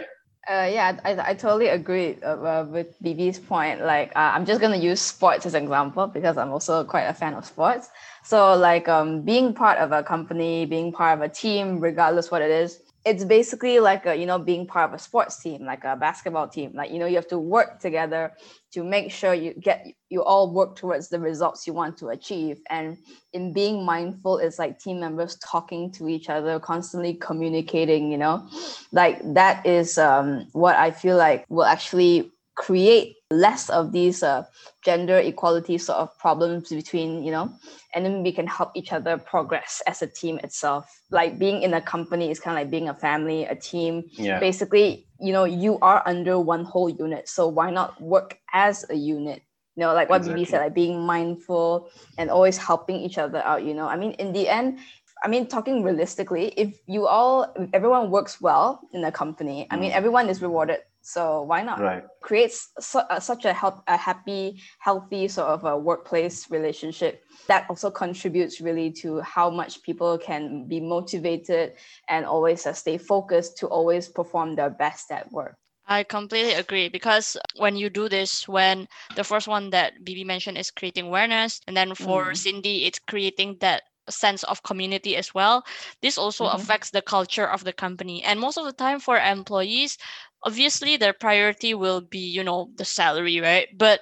[0.50, 3.82] uh, yeah, I, I totally agree uh, uh with BB's point.
[3.82, 7.14] Like, uh, I'm just gonna use sports as an example because I'm also quite a
[7.14, 7.90] fan of sports.
[8.24, 12.42] So, like, um, being part of a company, being part of a team, regardless what
[12.42, 15.84] it is, it's basically like a, you know being part of a sports team like
[15.84, 18.34] a basketball team like you know you have to work together
[18.72, 22.60] to make sure you get you all work towards the results you want to achieve.
[22.70, 22.98] And
[23.34, 28.48] in being mindful it's like team members talking to each other constantly communicating you know?
[28.92, 34.44] Like that is um, what i feel like will actually create less of these uh,
[34.84, 37.50] gender equality sort of problems between you know
[37.96, 41.74] and then we can help each other progress as a team itself like being in
[41.74, 44.40] a company is kind of like being a family a team yeah.
[44.40, 48.96] basically you know you are under one whole unit so why not work as a
[48.96, 49.42] unit
[49.78, 50.44] you know like what exactly.
[50.44, 54.34] said like being mindful and always helping each other out you know i mean in
[54.34, 54.80] the end
[55.22, 59.76] I mean, talking realistically, if you all, if everyone works well in a company, I
[59.76, 59.96] mean, mm.
[59.96, 61.80] everyone is rewarded so why not?
[61.80, 62.04] Right.
[62.22, 67.66] Creates su- uh, such a help a happy, healthy sort of a workplace relationship that
[67.70, 71.74] also contributes really to how much people can be motivated
[72.10, 75.56] and always uh, stay focused to always perform their best at work.
[75.88, 80.58] I completely agree because when you do this, when the first one that Bibi mentioned
[80.60, 82.38] is creating awareness, and then for mm.
[82.38, 85.64] Cindy, it's creating that sense of community as well.
[86.02, 86.62] This also mm-hmm.
[86.62, 88.24] affects the culture of the company.
[88.24, 89.98] And most of the time for employees,
[90.44, 94.02] obviously their priority will be you know the salary right but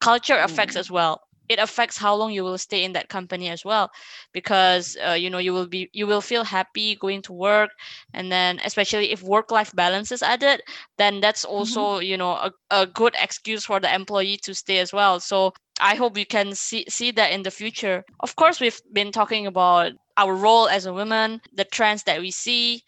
[0.00, 0.80] culture affects mm.
[0.80, 3.90] as well it affects how long you will stay in that company as well
[4.32, 7.70] because uh, you know you will be you will feel happy going to work
[8.12, 10.62] and then especially if work life balance is added
[10.96, 12.04] then that's also mm-hmm.
[12.04, 15.94] you know a, a good excuse for the employee to stay as well so i
[15.94, 19.92] hope we can see see that in the future of course we've been talking about
[20.16, 22.82] our role as a woman the trends that we see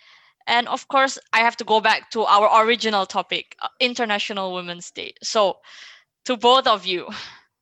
[0.47, 4.91] and of course, I have to go back to our original topic, uh, International Women's
[4.91, 5.15] Day.
[5.23, 5.59] So,
[6.25, 7.09] to both of you,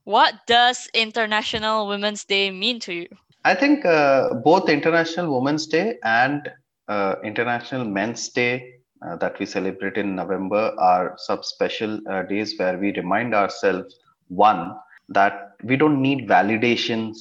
[0.05, 3.09] what does International Women's Day mean to you?
[3.45, 6.51] I think uh, both International Women's Day and
[6.89, 8.75] uh, International Men's Day
[9.07, 13.99] uh, that we celebrate in November are some special uh, days where we remind ourselves
[14.29, 14.75] one,
[15.09, 17.17] that we don't need validations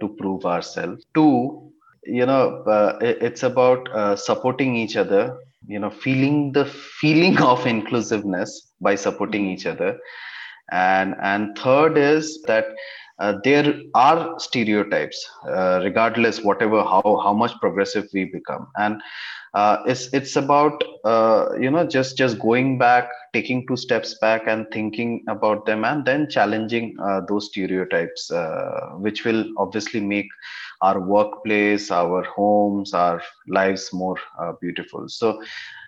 [0.00, 1.72] to prove ourselves, two,
[2.04, 7.66] you know uh, it's about uh, supporting each other you know feeling the feeling of
[7.66, 9.98] inclusiveness by supporting each other.
[10.70, 12.66] And and third is that
[13.18, 18.68] uh, there are stereotypes uh, regardless whatever how how much progressive we become.
[18.76, 19.00] And
[19.54, 24.42] uh, it's it's about uh, you know just just going back taking two steps back
[24.46, 30.28] and thinking about them and then challenging uh, those stereotypes uh, which will obviously make
[30.80, 35.40] our workplace our homes our lives more uh, beautiful so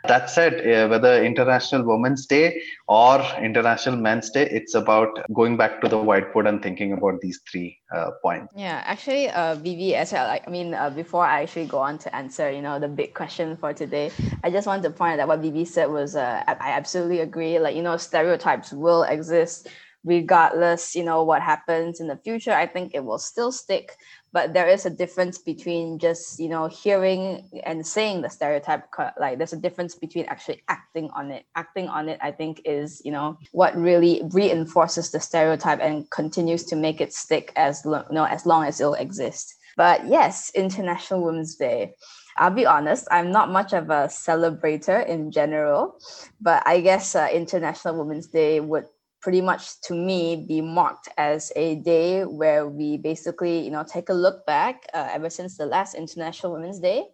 [0.05, 5.81] that said, uh, whether International Women's Day or International Men's Day, it's about going back
[5.83, 8.53] to the whiteboard and thinking about these three uh, points.
[8.57, 12.15] Yeah, actually, uh, Bibi, as well, I mean, uh, before I actually go on to
[12.17, 14.11] answer, you know, the big question for today,
[14.43, 17.59] I just want to point out that what Bibi said was, uh, I absolutely agree.
[17.59, 19.69] Like you know, stereotypes will exist
[20.05, 22.53] regardless, you know, what happens in the future.
[22.53, 23.97] I think it will still stick
[24.33, 28.85] but there is a difference between just you know hearing and saying the stereotype
[29.19, 31.45] like there's a difference between actually acting on it.
[31.57, 36.65] Acting on it i think is you know what really reinforces the stereotype and continues
[36.65, 39.55] to make it stick as you know as long as it'll exist.
[39.77, 41.95] But yes international women's day.
[42.37, 45.99] I'll be honest, I'm not much of a celebrator in general,
[46.41, 48.87] but I guess uh, International Women's Day would
[49.21, 54.09] pretty much to me be marked as a day where we basically you know take
[54.09, 57.05] a look back uh, ever since the last international women's day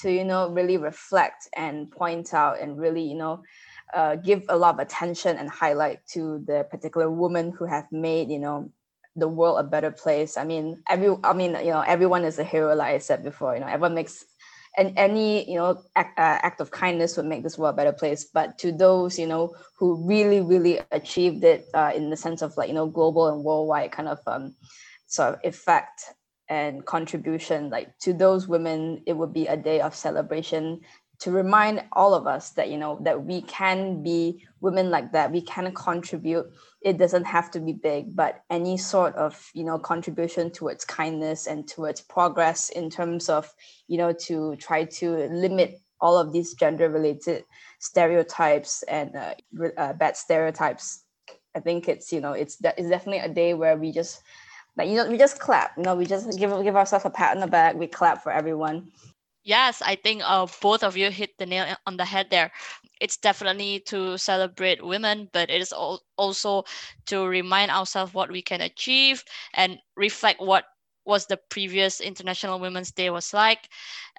[0.00, 3.42] to you know really reflect and point out and really you know
[3.94, 8.30] uh, give a lot of attention and highlight to the particular woman who have made
[8.30, 8.70] you know
[9.16, 10.36] the world a better place.
[10.36, 13.54] I mean every i mean you know everyone is a hero like i said before.
[13.54, 14.24] You know everyone makes
[14.76, 17.92] and any you know act, uh, act of kindness would make this world a better
[17.92, 18.24] place.
[18.24, 22.56] But to those you know who really really achieved it uh, in the sense of
[22.56, 24.54] like you know global and worldwide kind of um,
[25.06, 26.14] sort of effect
[26.48, 30.80] and contribution like to those women it would be a day of celebration
[31.20, 35.32] to remind all of us that you know that we can be women like that.
[35.32, 36.50] We can contribute.
[36.82, 41.46] It doesn't have to be big but any sort of you know contribution towards kindness
[41.46, 43.52] and towards progress in terms of
[43.86, 47.44] you know to try to limit all of these gender related
[47.78, 49.34] stereotypes and uh,
[49.76, 51.04] uh, bad stereotypes
[51.54, 54.22] i think it's you know it's de- it's definitely a day where we just
[54.76, 55.76] like you know we just clap.
[55.76, 57.74] You know we just give give ourselves a pat on the back.
[57.74, 58.90] We clap for everyone
[59.42, 62.52] Yes, I think uh, both of you hit the nail on the head there.
[63.00, 66.64] It's definitely to celebrate women, but it is also
[67.06, 69.24] to remind ourselves what we can achieve
[69.54, 70.66] and reflect what
[71.06, 73.70] was the previous International Women's Day was like,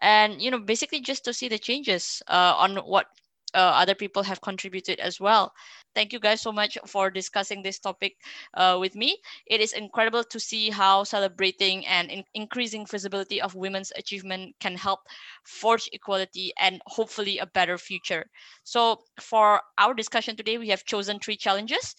[0.02, 3.06] and you know basically just to see the changes uh, on what
[3.54, 5.54] uh, other people have contributed as well.
[5.96, 8.16] Thank you guys so much for discussing this topic
[8.54, 9.18] uh, with me.
[9.46, 14.76] It is incredible to see how celebrating and in- increasing visibility of women's achievement can
[14.78, 15.02] help
[15.46, 18.30] forge equality and hopefully a better future.
[18.64, 21.96] So, for our discussion today, we have chosen three challenges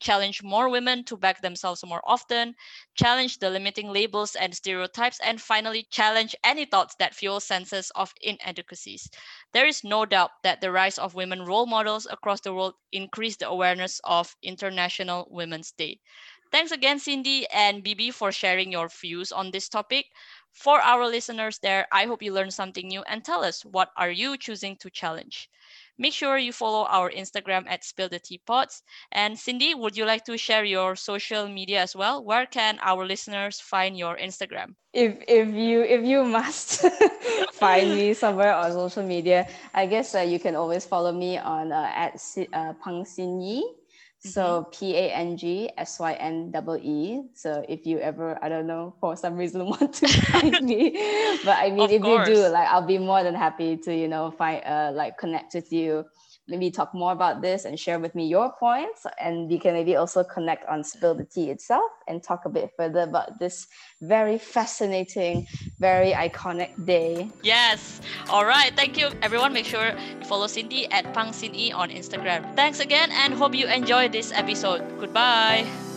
[0.00, 2.54] challenge more women to back themselves more often,
[2.96, 8.12] challenge the limiting labels and stereotypes, and finally, challenge any thoughts that fuel senses of
[8.20, 9.08] inadequacies.
[9.52, 12.74] There is no doubt that the rise of women role models across the world
[13.28, 16.00] increase the awareness of International Women's Day.
[16.50, 20.06] Thanks again, Cindy and Bibi, for sharing your views on this topic.
[20.52, 24.10] For our listeners there, I hope you learned something new and tell us what are
[24.10, 25.50] you choosing to challenge.
[25.98, 28.82] Make sure you follow our Instagram at Spill the Teapots.
[29.10, 32.22] And Cindy, would you like to share your social media as well?
[32.24, 34.74] Where can our listeners find your Instagram?
[34.92, 36.86] If if you if you must
[37.52, 41.72] find me somewhere on social media, I guess uh, you can always follow me on
[41.72, 42.14] uh, at
[42.52, 43.77] uh, Pang Xin Yi
[44.20, 44.70] so mm-hmm.
[44.70, 47.22] P A N G S Y N double E.
[47.34, 50.90] So if you ever, I don't know, for some reason want to find me,
[51.44, 52.28] but I mean, of if course.
[52.28, 55.54] you do, like, I'll be more than happy to, you know, find, uh, like, connect
[55.54, 56.04] with you
[56.48, 59.06] maybe talk more about this and share with me your points.
[59.20, 62.70] And we can maybe also connect on Spill the Tea itself and talk a bit
[62.76, 63.66] further about this
[64.00, 65.46] very fascinating,
[65.78, 67.30] very iconic day.
[67.42, 68.00] Yes.
[68.30, 68.74] All right.
[68.74, 69.52] Thank you, everyone.
[69.52, 72.56] Make sure you follow Cindy at Pang Cindy on Instagram.
[72.56, 74.82] Thanks again and hope you enjoyed this episode.
[74.98, 75.87] Goodbye.